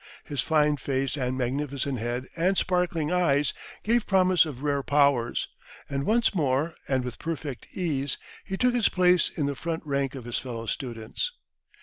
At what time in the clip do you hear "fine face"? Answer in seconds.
0.41-1.15